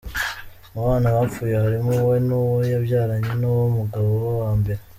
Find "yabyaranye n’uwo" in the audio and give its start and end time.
2.71-3.65